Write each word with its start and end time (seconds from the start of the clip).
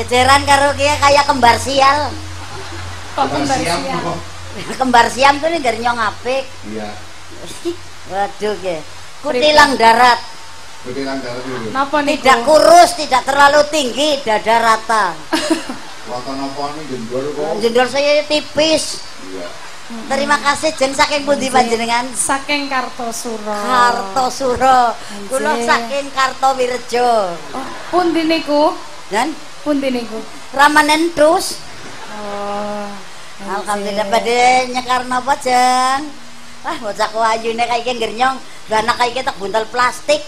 Jejeran 0.00 0.48
karo 0.48 0.72
kia 0.80 0.96
kayak 0.96 1.28
kembar 1.28 1.60
sial. 1.60 2.08
Kok 3.12 3.26
kembar 3.28 3.58
siam 3.60 3.80
kok. 3.84 4.18
kembar 4.80 5.06
siam 5.12 5.34
tuh 5.36 5.52
nih 5.52 5.60
nyong 5.60 6.00
apik. 6.00 6.44
Iya. 6.72 6.88
Waduh 8.08 8.56
ke. 8.64 8.80
Kutilang 9.20 9.76
darat. 9.76 10.16
Kutilang 10.88 11.20
darat 11.20 11.44
dulu. 11.44 11.68
Napa 11.76 12.00
niku? 12.00 12.16
Tidak 12.16 12.38
kurus, 12.48 12.96
tidak 12.96 13.28
terlalu 13.28 13.60
tinggi, 13.68 14.24
dada 14.24 14.56
rata. 14.64 15.12
Wonten 16.08 16.34
napa 16.40 16.64
nih 16.80 16.84
jendol 16.88 17.24
kok. 17.36 17.60
Jendol 17.60 17.88
saya 17.92 18.24
tipis. 18.24 19.04
Iya. 19.28 19.46
Terima 20.08 20.40
kasih 20.40 20.70
jeng 20.80 20.96
saking 20.96 21.28
pundi 21.28 21.52
panjenengan? 21.52 22.08
Saking 22.16 22.72
Kartosuro. 22.72 23.52
Kartosuro. 23.52 24.96
Kula 25.28 25.60
saking 25.60 26.08
Kartowirjo. 26.14 27.36
Oh, 27.52 27.66
pundi 27.92 28.24
niku? 28.24 28.72
Dan 29.10 29.34
Pundi 29.60 29.88
niku? 29.92 30.20
Ramanen 30.56 31.12
terus. 31.12 31.60
Oh. 32.16 32.88
Alhamdulillah 33.40 34.08
pada 34.08 34.68
nyekar 34.68 35.08
napa 35.08 35.32
jeng? 35.40 36.04
Ah 36.60 36.76
bocah 36.76 37.08
ayune 37.32 37.64
kayak 37.64 37.88
gini 37.88 37.96
gernyong, 37.96 38.36
anak 38.68 39.00
kayak 39.00 39.24
tak 39.24 39.36
buntel 39.40 39.64
plastik. 39.72 40.20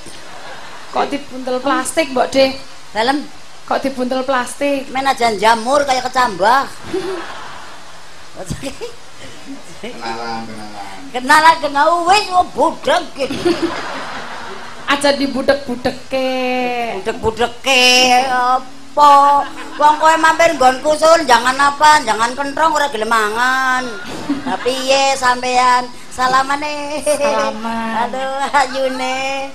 Kok 0.92 1.08
dibuntel 1.12 1.60
plastik, 1.60 2.08
Mbok 2.12 2.28
De? 2.32 2.56
Dalam 2.92 3.24
Kok 3.62 3.78
dibuntel 3.78 4.26
plastik? 4.26 4.90
menajan 4.90 5.38
jamur 5.38 5.84
kayak 5.84 6.08
kecambah. 6.08 6.66
Kenalan, 9.80 10.40
kenalan. 10.48 10.98
Kenalan 11.12 11.56
kenal 11.60 11.88
wis 12.08 12.26
budak 12.56 13.02
gitu. 13.12 13.52
Aja 14.88 15.10
dibudek-budeke. 15.16 16.30
Budek-budeke 17.00 17.84
apa? 18.92 19.48
Wong 19.80 19.94
kowe 19.96 20.14
mampir 20.20 20.52
nggonku 20.52 20.92
sun, 21.00 21.24
jangan 21.24 21.56
apa, 21.56 22.04
jangan 22.04 22.36
kentrong 22.36 22.76
ora 22.76 22.92
gelem 22.92 23.08
mangan. 23.08 23.88
Tapi 24.44 24.72
ye 24.84 25.16
sampean 25.16 25.88
salamane. 26.12 27.00
Salaman. 27.00 27.92
Aduh 28.04 28.36
ayune. 28.52 29.48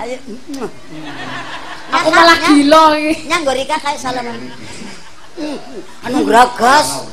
Ayo. 0.00 0.16
Aku 1.92 2.08
malah 2.08 2.38
gila 2.48 2.96
iki. 2.96 3.28
Nyang 3.28 3.44
Rika 3.44 3.76
kayak 3.76 4.00
salaman. 4.00 4.56
Anu 6.08 6.24
gragas. 6.24 7.12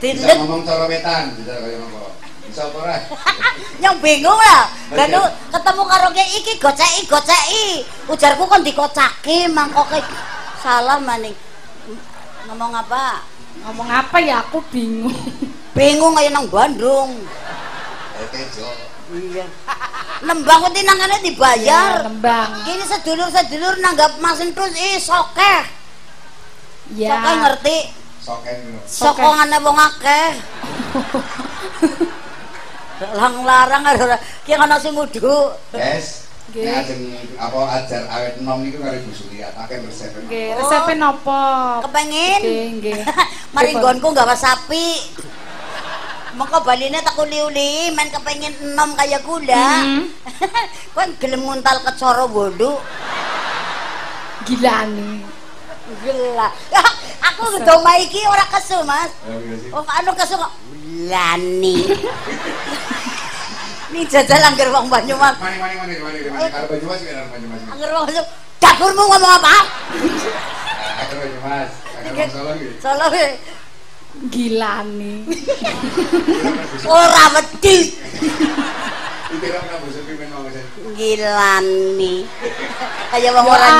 Dilek 0.00 0.32
ngomong 0.40 0.64
cara 0.64 0.88
wetan, 0.88 1.36
bisa 1.36 1.60
kaya 1.60 1.76
ngono. 1.76 2.08
Bisa 2.50 2.66
apa 2.66 2.78
ora? 2.82 2.98
nyong 3.78 3.98
bingung 4.04 4.34
lah. 4.34 4.66
Ganu 4.90 5.22
ketemu 5.54 5.82
karo 5.86 6.06
ke 6.10 6.24
iki 6.34 6.52
goceki 6.58 7.00
goceki. 7.06 7.66
Ujarku 8.10 8.42
kon 8.50 8.66
dikocaki 8.66 9.46
mangkoke 9.46 10.02
salah 10.58 10.98
maning. 10.98 11.32
Ngomong 12.50 12.74
apa? 12.74 13.22
Ngomong 13.62 13.86
apa 13.86 14.16
ya 14.18 14.42
aku 14.42 14.58
bingung. 14.74 15.14
Bingung 15.78 16.18
kayak 16.18 16.34
nang 16.34 16.50
Bandung. 16.50 17.22
Oke, 18.18 18.40
Jo. 18.50 18.66
Iya. 19.14 19.46
Nembang 20.26 20.66
kuwi 20.66 20.82
nangane 20.82 21.16
Ya, 21.16 21.24
dibayar. 21.24 21.94
nembang. 22.04 22.66
Kini 22.66 22.84
sedulur-sedulur 22.84 23.78
nanggap 23.78 24.18
Mas 24.18 24.42
Entus 24.42 24.74
ih 24.74 24.98
sokeh. 24.98 25.62
Ya. 26.98 27.14
Sokeh 27.14 27.34
ngerti. 27.38 27.78
Soken 28.20 28.56
ngono. 28.66 28.80
Sokongane 28.84 29.56
wong 29.62 29.78
akeh. 29.78 30.28
Larang-larang 33.00 33.82
ora 33.96 34.16
ki 34.44 34.52
ana 34.52 34.76
sing 34.76 34.92
Nggih. 36.50 36.66
nek 36.66 36.82
ajeng 36.82 37.02
apa 37.38 37.58
ajar 37.78 38.02
awet 38.10 38.34
enom 38.42 38.58
niku 38.66 38.82
karo 38.82 38.98
Ibu 38.98 39.14
Suliat 39.14 39.54
akeh 39.54 39.86
resep. 39.86 40.10
Nggih, 40.26 40.58
resepe 40.58 40.92
napa? 40.98 41.78
Kepengin. 41.86 42.40
Nggih, 42.42 42.66
nggih. 42.82 43.00
Mari 43.54 43.70
nggonku 43.78 44.10
gawa 44.10 44.34
sapi. 44.34 45.14
Mengko 46.34 46.58
baline 46.66 46.98
tak 47.06 47.14
uli-uli 47.22 47.94
men 47.94 48.10
kepengin 48.10 48.50
enom 48.66 48.98
kaya 48.98 49.22
gula. 49.22 49.66
Mhm. 49.86 50.02
Kon 50.90 51.10
gelem 51.22 51.46
nguntal 51.46 51.86
kecoro 51.86 52.26
bodo. 52.26 52.82
Gila 54.42 54.90
nih. 54.90 55.22
Gila. 56.02 56.48
Aku 57.30 57.42
ngedoma 57.54 57.94
iki 58.02 58.26
ora 58.26 58.42
kesu, 58.50 58.80
Mas. 58.82 59.12
Oh, 59.70 59.84
anu 59.86 60.16
kesu 60.18 60.34
kok 60.34 60.50
lani. 61.06 61.86
ini 64.00 64.08
jajal 64.08 64.40
angger 64.40 64.72
wong 64.72 64.88
Banyumas. 64.88 65.36
Dapurmu 68.60 69.02
ngomong 69.04 69.32
apa? 69.36 69.56
Gila 72.80 73.06
Gilani. 74.32 75.14
Ora 76.88 77.24
wedi. 77.36 77.76
Gila 80.96 81.52
nih. 82.00 82.20
Kayak 83.12 83.32
wong 83.36 83.46
ora 83.52 83.70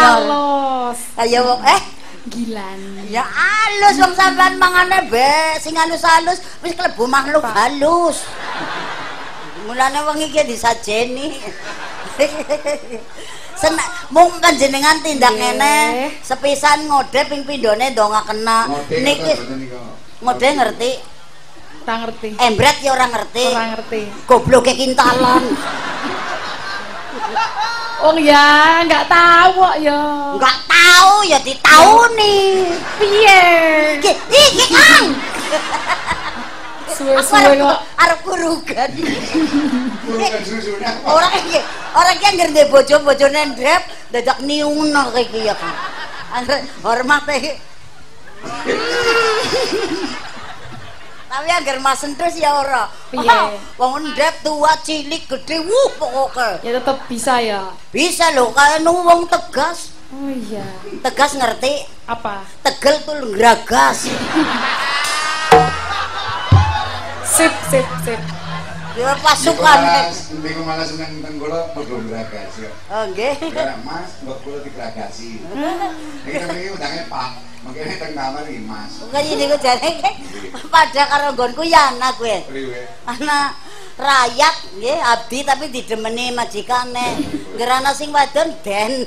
Kayak 1.17 1.43
wong 1.49 1.61
eh? 1.65 1.81
Gilani. 2.29 2.91
ya 3.11 3.27
alus 3.27 3.99
wong 3.99 4.15
sampean 4.15 4.55
mangane 4.55 5.11
be 5.11 5.59
sing 5.59 5.75
halus 5.75 6.07
halus 6.07 6.39
wis 6.63 6.79
klebu 6.79 7.11
makhluk 7.11 7.43
halus 7.43 8.23
Mulane 9.66 9.98
wong 10.06 10.19
iki 10.21 10.41
disajeni. 10.47 11.37
Senak 13.60 14.09
mung 14.09 14.41
panjenengan 14.41 15.04
tindak 15.04 15.37
Nggih. 15.37 15.53
ngene 15.53 15.76
sepisan 16.25 16.88
ngode 16.88 17.21
ping 17.28 17.44
pindhone 17.44 17.93
ndonga 17.93 18.25
kena. 18.25 18.72
Niki 18.88 19.34
ngode 20.21 20.48
ngerti, 20.56 20.91
Tak 21.84 21.97
ngerti. 22.04 22.28
embret 22.41 22.76
ya 22.81 22.91
ora 22.97 23.06
ngerti. 23.09 23.47
Ora 23.53 23.66
ngerti. 23.76 24.00
Gobloke 24.25 24.72
kintalan. 24.72 25.44
Oh 28.00 28.16
ya, 28.16 28.81
nggak 28.88 29.04
tahu 29.12 29.60
kok 29.60 29.77
ya. 29.84 30.00
Enggak 30.32 30.56
tahu 30.65 31.15
ya 31.28 31.38
ditauni. 31.44 32.65
Piye? 32.97 33.42
Iki 34.00 34.12
iki 34.32 34.66
Kang. 34.72 35.06
Suwe-suwe 36.97 37.39
arep 37.39 37.61
kok. 37.62 37.78
arep 37.99 38.19
kurugan. 38.27 38.91
Susu-susunya 40.06 40.89
apa? 40.91 41.06
Orang 41.06 41.33
iki, 41.39 41.59
orang 41.95 42.15
iki 42.19 42.25
anggere 42.27 42.51
ndek 42.51 42.67
bojo 42.71 42.97
bojone 43.03 43.41
ndrep 43.55 43.83
dadak 44.11 44.39
niuna 44.43 45.11
kayak 45.15 45.28
iki 45.31 45.41
ya 45.47 45.55
kan. 45.55 45.75
Anggere 46.34 46.67
hormat 46.83 47.25
e. 47.31 47.59
Tapi 51.31 51.47
anggar 51.47 51.78
Mas 51.78 52.03
Entus 52.03 52.34
ya 52.34 52.51
ora. 52.59 52.91
Piye? 53.15 53.31
Ah, 53.31 53.55
Wong 53.78 54.03
ndrep 54.11 54.43
tua 54.43 54.75
cilik 54.83 55.31
gede 55.31 55.62
wuh 55.62 55.89
pokoke. 55.95 56.59
Ya 56.67 56.75
tetap 56.75 57.07
bisa 57.07 57.39
ya. 57.39 57.71
Bisa 57.95 58.34
lho 58.34 58.51
kaya 58.51 58.83
nu 58.83 58.99
wong 58.99 59.31
tegas. 59.31 59.95
Oh 60.11 60.27
iya. 60.27 60.67
Tegas 61.07 61.39
ngerti? 61.39 61.87
Apa? 62.11 62.43
Tegel 62.67 62.99
tuh 63.07 63.15
ngragas. 63.31 64.11
Sip, 67.41 67.55
sip, 67.73 67.89
sip. 68.05 68.21
Ya 69.01 69.17
pasukan. 69.17 69.78
Niku 70.45 70.61
malah 70.61 70.84
seneng 70.84 71.25
teng 71.25 71.41
kula 71.41 71.73
mergo 71.73 71.97
bragas 72.05 72.53
ya. 72.61 72.69
Oh 72.93 73.09
nggih. 73.17 73.33
Karena 73.49 73.81
Mas, 73.81 74.21
mbok 74.21 74.45
kula 74.45 74.61
dibragasi. 74.61 75.41
Iki 76.28 76.37
niki 76.37 76.69
undange 76.77 77.09
Pak. 77.09 77.31
Mungkin 77.65 77.97
teng 77.97 78.12
kamar 78.12 78.45
iki 78.45 78.60
Mas. 78.69 78.92
Kaya 79.09 79.33
niku 79.41 79.57
jare 79.57 79.89
pada 80.69 81.03
karo 81.09 81.33
nggonku 81.33 81.65
ya 81.65 81.97
anak 81.97 82.21
kowe. 82.21 82.37
Priwe? 82.45 82.81
anak 83.09 83.57
rakyat 83.97 84.57
nggih 84.77 84.98
abdi 85.01 85.39
tapi 85.45 85.65
didemeni 85.69 86.33
majikane 86.33 87.21
ngerana 87.57 87.92
sing 87.92 88.13
wadon 88.13 88.53
den 88.65 89.04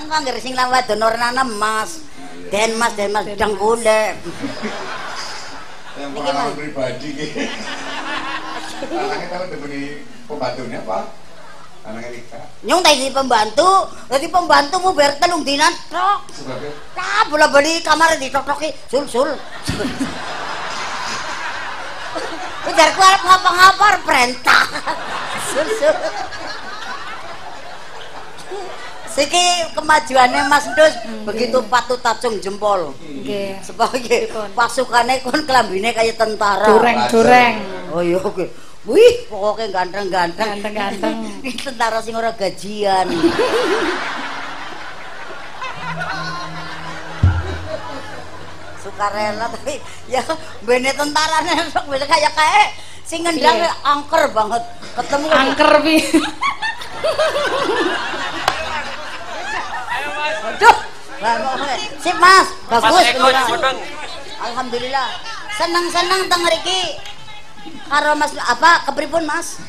engko 0.00 0.12
anggere 0.12 0.40
sing 0.40 0.52
lan 0.52 0.68
wadon 0.68 1.00
ora 1.00 1.32
ana 1.32 1.44
emas 1.44 2.04
den 2.52 2.76
mas 2.76 2.92
den 2.96 3.10
mas 3.12 3.24
dengkule 3.36 4.16
Yang 6.04 6.20
pengalaman 6.20 6.52
pribadi 6.52 7.08
iki. 7.16 7.26
Anaknya 8.92 9.26
tahu 9.32 9.44
demeni 9.56 10.04
pembantunya 10.28 10.78
apa? 10.84 10.98
Anaknya 11.84 12.10
Rika. 12.12 12.40
nyung 12.64 12.80
tadi 12.80 13.08
pembantu 13.12 13.88
dadi 14.08 14.28
pembantumu 14.32 14.96
biar 14.96 15.20
telung 15.20 15.44
dinan 15.44 15.68
tok 15.92 16.32
Sebabnya 16.32 16.72
ah 16.96 17.28
bola 17.28 17.52
bali 17.52 17.84
kamar 17.84 18.16
ditotoki 18.16 18.72
sul 18.88 19.04
sul 19.04 19.28
Ujarku 22.64 23.00
arep 23.04 23.22
ngapa-ngapa 23.28 23.84
arep 23.84 24.02
perintah. 24.08 24.64
Sul 25.52 25.68
sul. 25.76 25.96
Siki 29.14 29.70
kemajuannya 29.78 30.50
Mas 30.50 30.66
Dus 30.74 30.94
hmm. 31.06 31.22
begitu 31.22 31.62
patut 31.70 32.02
tacung 32.02 32.42
jempol. 32.42 32.90
sebagai 33.62 34.26
pasukannya 34.58 35.22
kon 35.22 35.46
kelambine 35.46 35.94
kayak 35.94 36.18
tentara. 36.18 36.66
Dureng-dureng. 36.66 37.54
Oh 37.94 38.02
iya 38.02 38.18
nggih. 38.18 38.50
Wih, 38.84 39.14
pokoknya 39.30 39.70
ganteng-ganteng. 39.70 40.58
Ganteng-ganteng. 40.58 41.16
tentara 41.62 42.02
sing 42.02 42.18
ora 42.18 42.34
gajian. 42.34 43.06
sukarela 48.84 49.48
tapi 49.48 49.80
ya 50.12 50.20
bene 50.60 50.92
tentara 50.92 51.40
nih 51.40 51.56
bene 51.88 52.04
kayak 52.04 52.32
kayak 52.36 52.76
sing 53.02 53.24
ngendang 53.24 53.64
iya. 53.64 53.72
angker 53.80 54.28
banget 54.36 54.60
ketemu 54.92 55.26
angker 55.32 55.72
bi 55.80 55.96
Mau- 60.58 61.56
sip 61.98 62.16
mas. 62.18 62.48
Bagus. 62.68 63.06
Alhamdulillah. 64.40 65.08
senang 65.54 65.86
senang 65.86 66.26
teng 66.26 66.42
mriki 66.42 66.98
karo 67.86 68.18
mas 68.18 68.34
apa 68.34 68.82
kepripun 68.90 69.22
mas? 69.24 69.62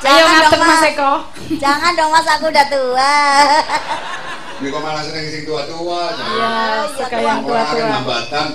Ayo 0.00 0.24
ngadeg 0.26 0.60
Mas. 0.60 0.82
Eko. 0.90 1.12
jangan 1.56 1.92
dong 1.94 2.10
mas. 2.10 2.26
Aku 2.26 2.48
udah 2.48 2.66
tua 2.66 3.14
Ini 4.64 4.72
kok 4.72 4.80
malah 4.80 5.04
seneng 5.06 5.28
sing 5.28 5.44
tua-tua. 5.46 6.02
Ya, 6.16 6.88
suka 6.96 7.16
yang 7.20 7.44
Orang 7.44 7.60
akan 7.62 7.68
tua-tua. 7.70 7.88
hambatan. 7.94 8.46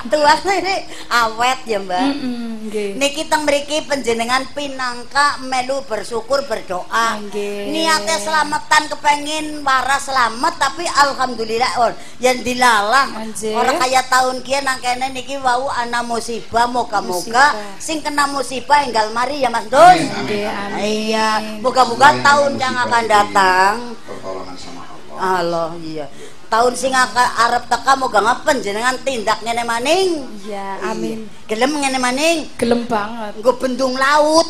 Tua 0.00 0.32
ini 0.62 0.74
awet 1.12 1.60
ya 1.68 1.78
mbak 1.82 2.00
Mm, 2.00 2.70
nggih. 2.70 2.90
Niki 2.96 3.22
teng 3.28 3.44
mriki 3.44 3.84
panjenengan 3.84 4.48
pinangka 4.56 5.42
melu 5.44 5.84
bersyukur 5.84 6.46
berdoa. 6.48 7.20
Nggih. 7.20 7.68
Niate 7.68 8.16
selamatan 8.24 8.88
kepengin 8.88 9.60
waras 9.66 10.08
selamat 10.08 10.54
tapi 10.56 10.88
alhamdulillah 10.88 11.70
oh, 11.84 11.92
yang 12.22 12.40
dilalah. 12.40 13.10
Anjir. 13.12 13.52
Ora 13.52 13.76
kaya 13.76 14.00
tahun 14.08 14.40
kian 14.46 14.64
nang 14.64 14.80
kene 14.80 15.12
niki 15.12 15.36
wau 15.42 15.68
ana 15.68 16.00
musibah 16.00 16.70
moga-moga 16.70 17.76
sing 17.82 18.00
kena 18.00 18.30
musibah 18.30 18.86
enggal 18.86 19.12
mari 19.12 19.44
ya 19.44 19.50
Mas. 19.52 19.68
Nggih, 19.68 20.46
amin. 20.48 20.78
Iya, 20.80 21.28
moga-moga 21.60 22.14
tahun 22.22 22.54
yang 22.56 22.70
yang 22.70 22.86
akan 22.86 23.02
ini 23.02 23.79
datang 23.80 23.96
Pertolongan 24.04 24.56
sama 24.60 24.82
Allah. 24.84 25.16
Allah 25.16 25.68
iya. 25.80 26.06
Tahun 26.50 26.72
sing 26.74 26.92
arep 26.92 27.64
teka 27.70 27.92
moga 27.96 28.20
ngapen 28.20 28.56
jenengan 28.60 28.96
tindak 29.00 29.38
ngene 29.40 29.62
maning. 29.64 30.08
Ya, 30.44 30.82
amin. 30.90 31.24
Iya. 31.24 31.46
Gelem 31.48 31.72
ngene 31.78 31.98
maning. 31.98 32.38
Gelem 32.58 32.84
banget. 32.90 33.32
Nggo 33.40 33.52
bendung 33.56 33.94
laut. 33.96 34.48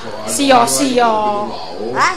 Itu 0.00 0.08
betul 0.08 0.90
laut. 0.96 1.48
Hah? 1.92 2.14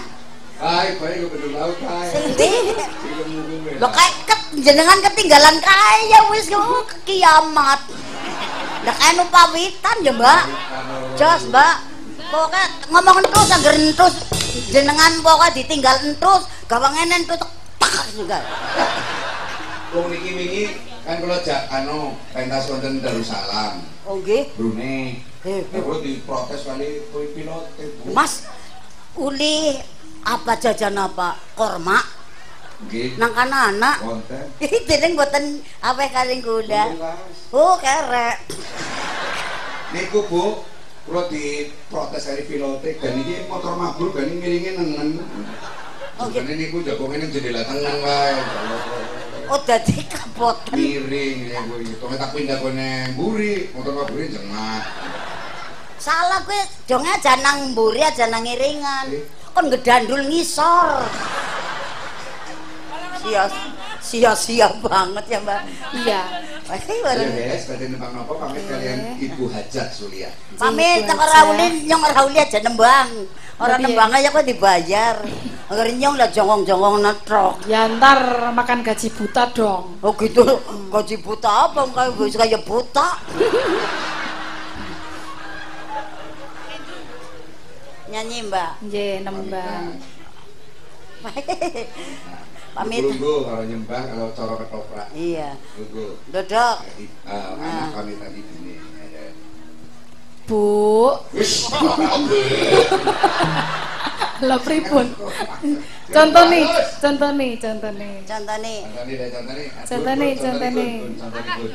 Hai, 0.64 0.96
baik 0.96 1.18
ke 1.20 1.28
betul 1.36 1.52
laut, 1.52 1.76
hai. 1.84 2.08
Sing 2.08 2.24
ndi? 2.32 2.52
Sing 2.72 3.12
kemungkinan. 3.20 3.82
Lo 3.84 3.88
kayak 3.92 4.14
ket, 4.24 4.42
jenengan 4.64 5.00
ketinggalan 5.04 5.60
kaya 5.60 6.20
wis 6.32 6.48
oh, 6.56 6.88
kiamat. 7.04 7.84
Lah 8.88 8.96
kayak 8.96 9.14
nu 9.20 9.28
pawitan 9.28 9.98
ya, 10.08 10.16
Mbak. 10.16 10.44
Jos, 11.20 11.44
Mbak. 11.52 11.76
Pokoknya 12.32 12.64
ngomong 12.90 13.28
terus 13.28 13.50
agar 13.52 13.76
terus 13.76 14.16
jenengan 14.70 15.14
pokoknya 15.20 15.56
ditinggal 15.56 15.96
terus 16.02 16.44
gawang 16.66 16.94
ngene 16.94 17.26
entus 17.26 17.40
tak 17.80 18.06
juga. 18.14 18.40
Wong 19.94 20.10
niki 20.10 20.32
wingi 20.34 20.64
kan 21.04 21.20
kula 21.20 21.38
jak 21.44 21.68
anu 21.70 22.16
pentas 22.32 22.66
wonten 22.66 23.04
Darussalam, 23.04 23.84
Oh 24.08 24.18
nggih. 24.18 24.50
Brunei. 24.56 25.20
Eh. 25.44 25.62
Terus 25.68 26.00
diprotes 26.00 26.64
kali 26.64 27.04
kuwi 27.12 27.36
pilot 27.36 27.64
Bu. 28.00 28.16
Mas, 28.16 28.48
uli 29.14 29.76
apa 30.24 30.56
jajan 30.56 30.96
apa? 30.96 31.36
Korma 31.54 32.00
Nggih. 32.88 33.20
nang 33.20 33.36
kana 33.36 33.76
anak. 33.76 33.98
Wonten. 34.02 34.44
Ih, 34.64 34.82
jeneng 34.88 35.20
boten 35.20 35.60
apa 35.84 36.08
kaling. 36.10 36.40
Jelas. 36.40 36.96
Oh, 37.52 37.76
kerek. 37.78 38.40
Niku 39.92 40.26
Bu, 40.26 40.64
kula 41.04 41.28
diprotes 41.28 42.24
kali 42.24 42.44
pilote 42.48 42.96
dan 43.00 43.20
iki 43.20 43.48
motor 43.52 43.76
mabur 43.76 44.16
gani 44.16 44.40
miringe 44.40 44.72
nengen. 44.80 45.20
Oh, 46.22 46.30
gitu. 46.30 46.46
Ini 46.46 46.70
niku 46.70 46.86
jago 46.86 47.10
ngene 47.10 47.28
jendela 47.28 47.66
tengen 47.66 47.96
wae. 48.06 48.38
Oh, 49.52 49.60
dadi 49.66 50.06
kapoten. 50.08 50.78
Miring 50.78 51.52
ya 51.52 51.60
Bu. 51.68 51.82
Itu 51.82 52.06
tak 52.16 52.32
pindah 52.32 52.62
kene 52.62 53.18
mburi, 53.18 53.74
motor 53.76 53.92
mabure 53.98 54.30
jengah. 54.32 54.80
Salah 56.00 56.44
gue, 56.44 56.62
dong 56.88 57.04
aja 57.08 57.40
nang 57.40 57.76
mburi 57.76 58.04
aja 58.04 58.30
nang 58.32 58.48
iringan. 58.48 59.24
Kon 59.52 59.68
ngedandul 59.68 60.24
ngisor. 60.32 61.04
Sia 63.24 63.48
sia-sia 64.04 64.68
banget 64.78 65.26
ya, 65.26 65.40
Mbak. 65.40 65.62
Iya. 65.96 66.22
Wah, 66.64 66.76
Ya 66.76 66.96
bareng. 67.00 67.32
guys, 67.32 67.64
tadi 67.66 67.86
nembang 67.88 68.14
apa 68.14 68.34
pamit 68.36 68.64
kalian 68.68 69.16
Ibu 69.18 69.48
Hajat 69.48 69.90
Sulia. 69.90 70.30
Pamit 70.56 71.02
Gitu 71.02 71.08
teko 71.08 71.24
aja. 71.24 71.34
Rauli 71.40 71.68
nyong 71.84 72.04
Rauli 72.06 72.38
aja 72.38 72.60
nembang. 72.60 73.10
Orang 73.54 73.80
Tapi 73.80 73.84
ya- 73.84 73.88
nembang 73.88 74.12
aja 74.12 74.28
kok 74.30 74.44
dibayar. 74.44 75.16
Agar 75.64 75.86
nyong 75.90 76.16
lah 76.16 76.30
jongong-jongong 76.30 76.96
netrok. 77.00 77.56
Ya 77.66 77.88
ntar 77.88 78.20
makan 78.52 78.84
gaji 78.84 79.08
buta 79.10 79.44
dong. 79.50 79.98
Oh 80.00 80.12
gitu, 80.16 80.44
gaji 80.92 81.16
buta 81.18 81.72
apa? 81.72 81.88
Kayak 81.88 82.12
bisa 82.20 82.38
kayak 82.38 82.62
buta. 82.64 83.08
Nyanyi 88.08 88.38
mbak. 88.46 88.72
Nggih, 88.84 89.14
nembang. 89.24 89.86
Pamit. 92.74 93.02
Lunggu 93.06 93.46
kalau 93.46 93.64
nyembah, 93.64 94.02
kalau 94.04 94.28
coro 94.34 94.56
ketoprak. 94.58 95.08
Iya. 95.14 95.50
Lunggu. 95.78 96.18
Dodok. 96.28 96.78
Ah, 97.24 97.54
Nah. 97.54 97.56
anak 97.56 97.90
pamitan 97.94 98.34
ibu 98.34 98.54
nih. 98.66 98.78
Ada. 98.81 99.25
Bu, 100.44 101.16
lah 104.44 104.60
pripun? 104.60 105.08
Contoh 106.14 106.46
nih, 106.46 106.68
contoh 107.02 107.31
nih, 107.34 107.58
contoh 107.58 107.90
nih. 107.96 108.22
Contoh 108.22 108.58
nih. 108.60 108.80
Contoh 108.86 110.14
nih, 110.14 110.31
contoh 110.38 110.69
nih. 110.69 110.94
Contoh 111.18 111.42
nih, 111.42 111.74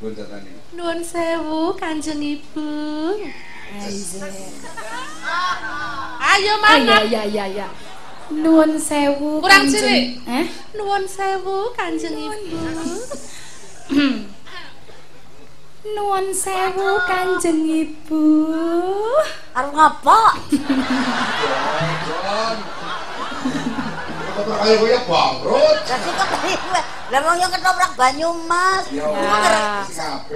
contoh 0.00 0.38
nih. 0.40 0.54
Nuwun 0.74 1.04
sewu 1.04 1.76
Kanjeng 1.76 2.18
Ibu. 2.18 2.66
Ayo 3.70 4.26
Ah, 6.18 6.34
ya, 6.40 6.54
mangan. 6.58 7.06
ya, 7.06 7.22
ya, 7.22 7.46
ya. 7.46 7.68
Nuwun 8.30 8.78
sewu. 8.78 9.42
Kurang 9.42 9.66
Kanjeng- 9.66 9.74
cilik. 9.82 10.06
Eh? 10.30 10.46
Nuwun 10.78 11.02
sewu 11.10 11.74
Kanjeng 11.74 12.14
Ibu. 12.14 12.58
Nuwun 15.98 16.26
sewu 16.30 16.88
Kanjeng 17.10 17.60
Ibu. 17.66 18.22
Arep 19.50 19.70
ngapa? 19.74 20.20
John. 22.06 22.56
Ketoprak 24.30 25.04
bangkrut. 25.10 25.78
Lah 27.10 27.20
wong 27.26 27.50
ketoprak 27.50 27.92
banyu 27.98 28.30
mas. 28.46 28.86
Ya. 28.94 29.82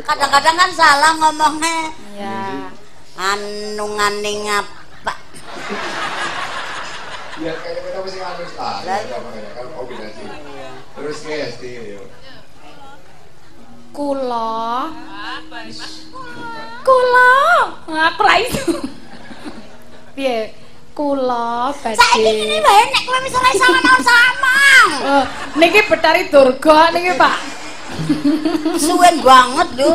Kadang-kadang 0.03 0.57
kan 0.59 0.71
salah 0.75 1.15
ngomongnya. 1.23 1.95
Ya. 2.19 2.39
Anu 3.15 3.95
ngani 3.95 4.33
ngapa? 4.51 5.15
Ya 8.35 8.43
kita 8.43 8.51
mesti 8.51 8.51
halus 8.51 8.53
lah. 8.59 8.79
Lah, 8.83 8.99
Ya, 9.07 9.17
makanya 9.23 9.51
kan 9.55 9.67
kombinasi. 9.79 10.23
Terus 10.95 11.19
guys, 11.23 11.55
di 11.63 11.71
Kula. 13.95 14.91
Kula. 16.83 17.35
Aku 17.87 18.23
ra 18.27 18.35
iso. 18.43 18.83
Piye? 20.19 20.51
Kula 20.95 21.71
badhe. 21.79 21.99
Saiki 21.99 22.23
ini 22.27 22.59
bae 22.59 22.83
nek 22.91 23.03
kowe 23.07 23.19
misalnya 23.23 23.53
salah 23.55 23.81
naon 23.83 24.03
sama. 24.03 24.59
Oh, 24.99 25.25
niki 25.59 25.81
Betari 25.87 26.27
Durga 26.27 26.91
niki, 26.91 27.15
Pak. 27.15 27.39
Suwen 28.83 29.23
banget 29.23 29.69
lho. 29.79 29.95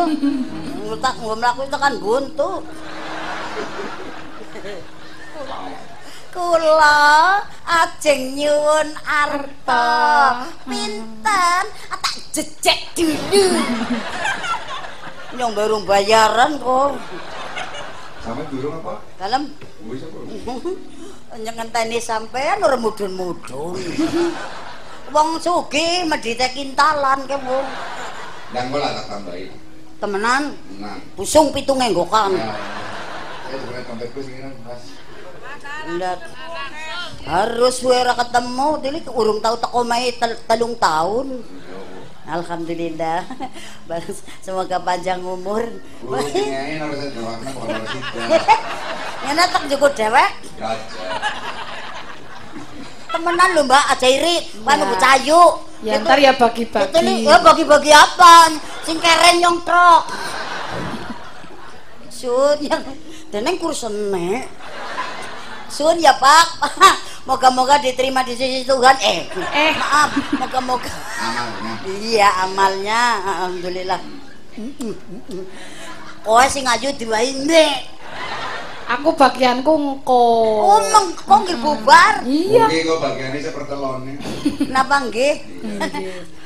Ngutak 0.87 1.13
nggo 1.19 1.35
mlaku 1.35 1.67
tekan 1.67 1.99
buntu. 1.99 2.51
Kula 6.29 7.41
ajeng 7.65 8.37
nyuwun 8.37 8.89
arta 9.01 9.85
pinten 10.61 11.65
Ah, 11.89 11.97
tak 11.97 12.15
jejek 12.31 12.79
dulu. 12.93 13.43
Nyong 15.37 15.53
baru 15.53 15.81
bayaran 15.83 16.57
kok. 16.57 16.93
sama 18.19 18.43
durung 18.51 18.77
apa? 18.77 19.01
Kalem 19.17 19.43
Wis 19.89 20.05
apa? 20.05 20.19
nyengenteni 21.43 21.97
sampean 21.97 22.61
ora 22.61 22.77
mudun-mudun. 22.77 23.79
Wong 25.15 25.41
sugih 25.41 26.05
medhite 26.05 26.45
kintalan 26.53 27.25
ke 27.25 27.33
wong. 27.41 27.65
Dan 28.53 28.69
gue 28.69 28.77
lah 28.77 28.93
tak 28.93 29.05
tambahin. 29.09 29.49
Temenan 29.97 30.53
Nah, 30.77 31.01
pusung 31.17 31.49
pitung 31.49 31.81
enggokan. 31.81 32.37
ya. 32.37 32.53
Pas. 34.61 34.98
Lihat. 35.87 36.19
Harus 37.23 37.75
gue 37.79 37.93
ora 37.93 38.15
ketemu, 38.15 38.67
dili 38.81 38.99
urung 39.07 39.39
tau 39.39 39.55
teko 39.55 39.83
mai 39.83 40.11
tel- 40.17 40.39
telung 40.43 40.75
tahun. 40.75 41.43
Alhamdulillah. 42.25 43.25
Bagus. 43.89 44.21
Semoga 44.39 44.77
panjang 44.79 45.21
umur. 45.21 45.65
Ngene 49.23 49.43
tek 49.53 49.63
juga 49.67 49.87
dewek. 49.93 50.29
Temenan 53.09 53.49
lho 53.57 53.65
Mbak, 53.65 53.83
aja 53.89 54.07
iri. 54.07 54.35
Kan 54.61 54.77
Ya. 54.77 54.85
Bu 54.85 54.95
Cayu. 54.95 55.43
Ya 55.79 55.93
Itu- 55.97 56.05
ntar 56.05 56.19
ya 56.19 56.31
Itu 56.35 56.43
bagi-bagi. 56.43 56.99
nih, 57.01 57.17
ya 57.25 57.37
bagi-bagi 57.41 57.89
apa? 57.89 58.51
Sing 58.85 58.99
keren 59.01 59.37
yang 59.45 59.57
truk. 59.65 60.03
Sun 62.11 62.57
yang 62.61 62.83
deneng 63.31 63.57
kursene. 63.57 64.45
Sun 65.69 66.01
ya 66.01 66.17
Pak. 66.17 66.45
Moga-moga 67.29 67.77
diterima 67.77 68.25
di 68.25 68.33
sisi 68.33 68.65
Tuhan. 68.65 68.97
Eh, 68.99 69.29
Eh. 69.53 69.71
maaf. 69.77 70.09
Moga-moga. 70.33 70.89
amalnya 70.89 71.73
Iya, 71.85 72.29
amalnya 72.43 73.01
alhamdulillah. 73.21 74.01
Oh, 76.25 76.41
sing 76.49 76.65
ayu 76.65 76.89
diwai 76.97 77.31
ndek. 77.45 77.97
Aku 78.89 79.13
bagianku 79.13 79.69
engko. 79.69 80.25
Oh, 80.65 80.81
mengko 80.81 81.35
nggih 81.45 81.61
bubar. 81.61 82.25
Iya. 82.25 82.65
Oke 82.65 82.81
kok 82.81 82.97
bagiannya 83.05 83.37
seperti 83.37 83.69
telonnya 83.69 84.13
Napa 84.73 85.05
nggih? 85.05 85.35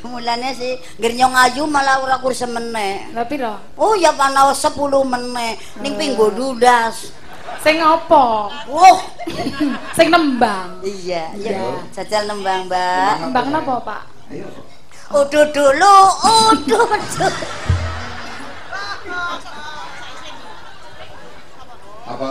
Mulane 0.03 0.51
sih 0.51 0.75
ngger 1.00 1.15
nyong 1.15 1.36
ayu 1.39 1.63
malah 1.63 2.03
ora 2.03 2.20
kurse 2.20 2.44
meneh. 2.44 3.15
Lah 3.15 3.24
piro? 3.24 3.56
Oh 3.80 3.96
ya 3.96 4.12
panawas 4.12 4.60
10 4.60 4.75
meneh 5.08 5.56
ning 5.80 5.96
pinggo 5.96 6.36
dudas. 6.36 7.15
Sing 7.63 7.77
apa? 7.79 8.25
Wah, 8.67 9.00
Sing 9.96 10.12
nembang. 10.12 10.84
iya, 10.84 11.32
iya. 11.34 11.55
Iya. 11.55 11.79
Jajal 11.96 12.27
nembang, 12.27 12.67
Mbak. 12.67 13.13
Nembang 13.24 13.48
napa, 13.50 13.75
Pak? 13.79 14.01
ayo 14.29 14.48
Uduh 15.13 15.46
dulu, 15.48 15.96
uduh. 16.25 16.88
apa 22.03 22.29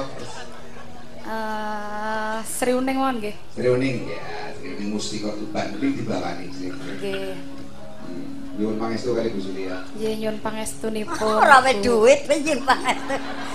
Eh, 1.23 2.37
Sri 2.45 2.75
Uning 2.75 2.99
mon 2.99 3.17
nggih. 3.17 3.33
Reuning 3.57 4.05
ya 4.05 4.21
Reuning 4.59 4.91
Mustika 4.93 5.33
Tuban 5.33 5.71
ini 5.79 5.97
dibawani 5.97 6.51
sih 6.51 6.69
Nggih. 6.69 7.33
Nyuwun 8.53 8.77
pangestu 8.77 9.17
kali 9.17 9.33
Bu 9.33 9.41
Sulia 9.41 9.81
Nggih 9.97 10.13
nyuwun 10.19 10.39
pangestunipun. 10.43 11.25
Ora 11.41 11.65
we 11.65 11.73
duit 11.81 12.27
penjen 12.27 12.61
banget. 12.67 12.99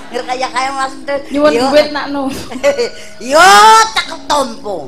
Ngger 0.07 0.23
kaya 0.23 0.47
kaya 0.51 0.69
Mas. 0.71 0.93
Nyuwun 1.31 1.51
Yo. 1.51 1.67
duit 1.71 1.89
nak 1.91 2.07
nu. 2.15 2.31
Yo 3.31 3.43
tak 3.91 4.05
ketompo. 4.07 4.87